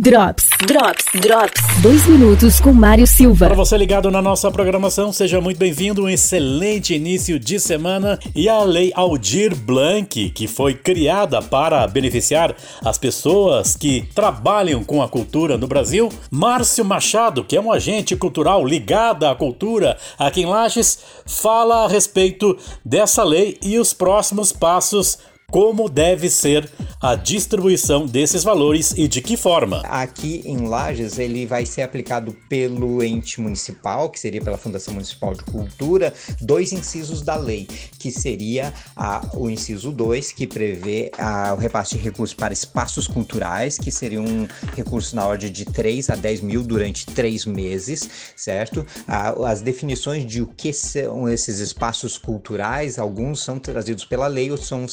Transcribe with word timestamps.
Drops, 0.00 0.48
Drops, 0.64 1.06
Drops. 1.20 1.60
Dois 1.82 2.06
minutos 2.06 2.60
com 2.60 2.72
Mário 2.72 3.04
Silva. 3.04 3.46
Para 3.46 3.56
você 3.56 3.76
ligado 3.76 4.12
na 4.12 4.22
nossa 4.22 4.48
programação, 4.48 5.12
seja 5.12 5.40
muito 5.40 5.58
bem-vindo. 5.58 6.04
Um 6.04 6.08
excelente 6.08 6.94
início 6.94 7.36
de 7.36 7.58
semana. 7.58 8.16
E 8.32 8.48
a 8.48 8.62
Lei 8.62 8.92
Aldir 8.94 9.56
Blanc, 9.56 10.30
que 10.30 10.46
foi 10.46 10.74
criada 10.74 11.42
para 11.42 11.84
beneficiar 11.88 12.54
as 12.84 12.96
pessoas 12.96 13.74
que 13.74 14.08
trabalham 14.14 14.84
com 14.84 15.02
a 15.02 15.08
cultura 15.08 15.58
no 15.58 15.66
Brasil. 15.66 16.08
Márcio 16.30 16.84
Machado, 16.84 17.42
que 17.42 17.56
é 17.56 17.60
um 17.60 17.72
agente 17.72 18.14
cultural 18.14 18.64
ligado 18.64 19.26
à 19.26 19.34
cultura 19.34 19.98
aqui 20.16 20.42
em 20.42 20.46
Lages, 20.46 21.00
fala 21.26 21.84
a 21.84 21.88
respeito 21.88 22.56
dessa 22.84 23.24
lei 23.24 23.58
e 23.60 23.76
os 23.80 23.92
próximos 23.92 24.52
passos 24.52 25.18
como 25.50 25.88
deve 25.88 26.28
ser 26.28 26.70
a 27.00 27.14
distribuição 27.14 28.04
desses 28.04 28.44
valores 28.44 28.92
e 28.96 29.08
de 29.08 29.22
que 29.22 29.36
forma. 29.36 29.80
Aqui 29.86 30.42
em 30.44 30.66
Lages, 30.66 31.18
ele 31.18 31.46
vai 31.46 31.64
ser 31.64 31.82
aplicado 31.82 32.36
pelo 32.48 33.02
ente 33.02 33.40
municipal, 33.40 34.10
que 34.10 34.20
seria 34.20 34.42
pela 34.42 34.58
Fundação 34.58 34.92
Municipal 34.92 35.32
de 35.32 35.42
Cultura, 35.44 36.12
dois 36.40 36.72
incisos 36.72 37.22
da 37.22 37.36
lei, 37.36 37.66
que 37.98 38.10
seria 38.10 38.74
a, 38.94 39.26
o 39.34 39.48
inciso 39.48 39.90
2, 39.90 40.32
que 40.32 40.46
prevê 40.46 41.10
a, 41.16 41.54
o 41.54 41.56
repasse 41.56 41.96
de 41.96 42.02
recursos 42.02 42.34
para 42.34 42.52
espaços 42.52 43.06
culturais, 43.06 43.78
que 43.78 43.90
seria 43.90 44.20
um 44.20 44.46
recurso 44.76 45.16
na 45.16 45.26
ordem 45.26 45.50
de 45.50 45.64
3 45.64 46.10
a 46.10 46.16
10 46.16 46.40
mil 46.42 46.62
durante 46.62 47.06
três 47.06 47.46
meses, 47.46 48.08
certo? 48.36 48.84
A, 49.06 49.30
as 49.50 49.62
definições 49.62 50.26
de 50.26 50.42
o 50.42 50.46
que 50.46 50.74
são 50.74 51.26
esses 51.28 51.58
espaços 51.60 52.18
culturais, 52.18 52.98
alguns 52.98 53.42
são 53.42 53.58
trazidos 53.58 54.04
pela 54.04 54.26
lei, 54.26 54.50
outros 54.50 54.68
são 54.68 54.86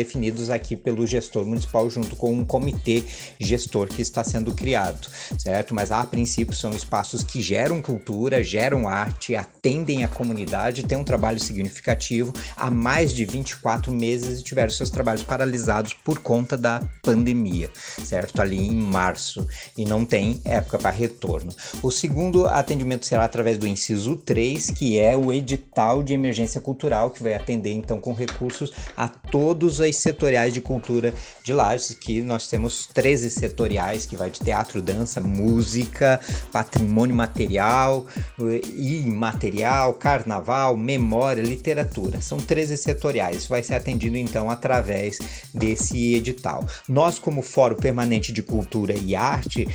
definidos 0.00 0.48
aqui 0.48 0.74
pelo 0.76 1.06
gestor 1.06 1.44
municipal 1.44 1.88
junto 1.90 2.16
com 2.16 2.32
um 2.32 2.44
comitê 2.44 3.04
gestor 3.38 3.86
que 3.86 4.00
está 4.00 4.24
sendo 4.24 4.54
criado, 4.54 5.08
certo? 5.38 5.74
Mas 5.74 5.92
a 5.92 6.02
princípio 6.04 6.54
são 6.54 6.70
espaços 6.70 7.22
que 7.22 7.42
geram 7.42 7.82
cultura, 7.82 8.42
geram 8.42 8.88
arte, 8.88 9.36
atendem 9.36 10.02
a 10.02 10.08
comunidade, 10.08 10.84
têm 10.84 10.96
um 10.96 11.04
trabalho 11.04 11.38
significativo 11.38 12.32
há 12.56 12.70
mais 12.70 13.12
de 13.12 13.26
24 13.26 13.92
meses 13.92 14.40
e 14.40 14.42
tiveram 14.42 14.70
seus 14.70 14.88
trabalhos 14.88 15.22
paralisados 15.22 15.92
por 15.92 16.20
conta 16.20 16.56
da 16.56 16.82
pandemia, 17.02 17.70
certo? 18.02 18.40
Ali 18.40 18.58
em 18.58 18.74
março 18.74 19.46
e 19.76 19.84
não 19.84 20.06
tem 20.06 20.40
época 20.46 20.78
para 20.78 20.90
retorno. 20.90 21.52
O 21.82 21.90
segundo 21.90 22.46
atendimento 22.46 23.04
será 23.04 23.24
através 23.24 23.58
do 23.58 23.66
inciso 23.66 24.16
3, 24.16 24.70
que 24.70 24.98
é 24.98 25.14
o 25.14 25.30
edital 25.30 26.02
de 26.02 26.14
emergência 26.14 26.60
cultural, 26.60 27.10
que 27.10 27.22
vai 27.22 27.34
atender 27.34 27.72
então 27.72 28.00
com 28.00 28.14
recursos 28.14 28.72
a 28.96 29.08
todos 29.08 29.80
os 29.90 29.96
setoriais 29.96 30.54
de 30.54 30.60
cultura 30.60 31.12
de 31.42 31.52
Lages, 31.52 31.94
que 31.94 32.22
nós 32.22 32.48
temos 32.48 32.86
13 32.86 33.30
setoriais, 33.30 34.06
que 34.06 34.16
vai 34.16 34.30
de 34.30 34.40
teatro, 34.40 34.80
dança, 34.80 35.20
música, 35.20 36.20
patrimônio 36.52 37.14
material 37.14 38.06
e 38.38 39.02
imaterial, 39.02 39.94
carnaval, 39.94 40.76
memória, 40.76 41.42
literatura. 41.42 42.20
São 42.20 42.38
13 42.38 42.76
setoriais. 42.76 43.38
Isso 43.38 43.48
vai 43.48 43.62
ser 43.62 43.74
atendido 43.74 44.16
então 44.16 44.50
através 44.50 45.18
desse 45.52 46.14
edital. 46.14 46.64
Nós, 46.88 47.18
como 47.18 47.42
Fórum 47.42 47.76
Permanente 47.76 48.32
de 48.32 48.42
Cultura 48.42 48.94
e 48.94 49.14
Arte, 49.14 49.66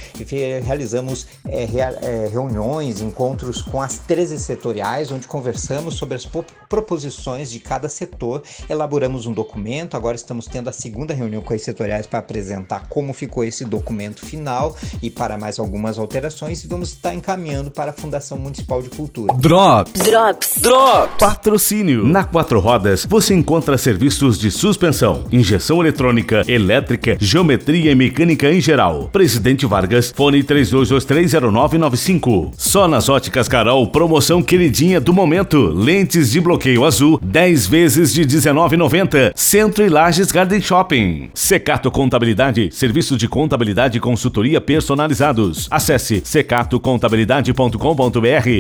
realizamos 0.65 1.27
é, 1.47 2.27
reuniões, 2.31 3.01
encontros 3.01 3.61
com 3.61 3.81
as 3.81 3.99
13 3.99 4.39
setoriais, 4.39 5.11
onde 5.11 5.27
conversamos 5.27 5.95
sobre 5.95 6.15
as 6.15 6.27
proposições 6.69 7.51
de 7.51 7.59
cada 7.59 7.89
setor, 7.89 8.43
elaboramos 8.69 9.25
um 9.25 9.33
documento, 9.33 9.95
agora 10.05 10.15
estamos 10.15 10.45
tendo 10.45 10.69
a 10.69 10.71
segunda 10.71 11.15
reunião 11.15 11.41
com 11.41 11.51
as 11.51 11.63
setoriais 11.63 12.05
para 12.05 12.19
apresentar 12.19 12.85
como 12.87 13.11
ficou 13.11 13.43
esse 13.43 13.65
documento 13.65 14.23
final 14.23 14.77
e 15.01 15.09
para 15.09 15.35
mais 15.35 15.57
algumas 15.57 15.97
alterações 15.97 16.63
e 16.63 16.67
vamos 16.67 16.89
estar 16.89 17.15
encaminhando 17.15 17.71
para 17.71 17.89
a 17.89 17.93
Fundação 17.93 18.37
Municipal 18.37 18.83
de 18.83 18.91
Cultura. 18.91 19.33
Drops. 19.33 20.03
Drops. 20.03 20.59
Drops. 20.61 21.15
Patrocínio. 21.17 22.05
Na 22.05 22.23
Quatro 22.23 22.59
Rodas 22.59 23.07
você 23.09 23.33
encontra 23.33 23.79
serviços 23.79 24.37
de 24.37 24.51
suspensão, 24.51 25.23
injeção 25.31 25.81
eletrônica, 25.81 26.43
elétrica, 26.47 27.17
geometria 27.19 27.91
e 27.91 27.95
mecânica 27.95 28.51
em 28.51 28.61
geral. 28.61 29.09
Presidente 29.11 29.65
Vargas, 29.65 30.13
fone 30.15 30.43
32230995. 30.43 32.51
Só 32.55 32.87
nas 32.87 33.09
óticas 33.09 33.47
Carol, 33.47 33.87
promoção 33.87 34.43
queridinha 34.43 35.01
do 35.01 35.11
momento. 35.11 35.69
Lentes 35.69 36.29
de 36.29 36.39
bloqueio 36.39 36.85
azul, 36.85 37.19
10 37.23 37.65
vezes 37.65 38.13
de 38.13 38.23
19,90. 38.23 39.33
Centro 39.35 39.83
e 39.83 39.94
Lages 39.95 40.29
Garden 40.29 40.61
Shopping. 40.61 41.29
Secato 41.33 41.89
Contabilidade, 41.89 42.69
serviço 42.73 43.15
de 43.15 43.29
contabilidade 43.29 43.97
e 43.97 44.01
consultoria 44.01 44.59
personalizados. 44.59 45.69
Acesse 45.71 46.21
secatocontabilidade.com.br 46.21 47.79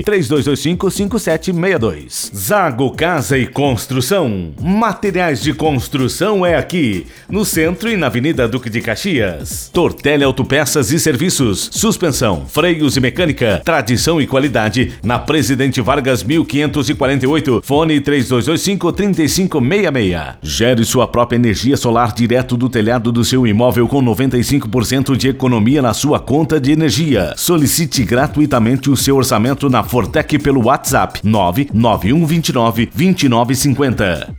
32255762. 0.05 2.33
Zago 2.33 2.89
Casa 2.91 3.37
e 3.37 3.45
Construção. 3.45 4.53
Materiais 4.61 5.41
de 5.41 5.53
construção 5.53 6.45
é 6.45 6.55
aqui, 6.55 7.05
no 7.27 7.43
centro 7.43 7.89
e 7.89 7.97
na 7.97 8.07
Avenida 8.07 8.47
Duque 8.47 8.69
de 8.69 8.79
Caxias. 8.79 9.69
Tortelli 9.73 10.23
Autopeças 10.23 10.93
e 10.93 10.99
Serviços, 11.01 11.69
suspensão, 11.73 12.45
freios 12.47 12.95
e 12.95 13.01
mecânica, 13.01 13.61
tradição 13.65 14.21
e 14.21 14.27
qualidade 14.27 14.93
na 15.03 15.19
Presidente 15.19 15.81
Vargas 15.81 16.23
1548, 16.23 17.61
fone 17.61 17.99
3225 17.99 18.93
3566. 18.93 20.35
Gere 20.41 20.85
sua 20.85 21.05
própria 21.05 21.24
energia 21.33 21.77
solar 21.77 22.13
direto 22.13 22.57
do 22.57 22.69
telhado 22.69 23.11
do 23.11 23.23
seu 23.23 23.47
imóvel 23.47 23.87
com 23.87 24.03
95% 24.03 25.15
de 25.15 25.29
economia 25.29 25.81
na 25.81 25.93
sua 25.93 26.19
conta 26.19 26.59
de 26.59 26.71
energia. 26.71 27.33
Solicite 27.37 28.03
gratuitamente 28.03 28.89
o 28.89 28.97
seu 28.97 29.15
orçamento 29.15 29.69
na 29.69 29.81
Fortec 29.81 30.37
pelo 30.37 30.65
WhatsApp 30.65 31.21
99129 31.23 32.91
2950. 32.93 34.33